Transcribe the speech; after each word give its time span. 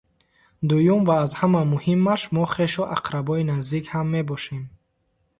Дуюм 0.67 1.01
ва 1.07 1.15
аз 1.25 1.31
ҳама 1.39 1.61
муҳиммаш, 1.73 2.21
мо 2.35 2.43
хешу 2.53 2.83
ақрабои 2.95 3.47
наздик 3.49 3.85
ҳам 3.93 4.07
мебошем. 4.15 4.63